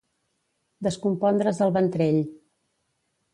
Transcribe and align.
Descompondre's 0.87 1.61
el 1.67 1.75
ventrell. 1.77 2.19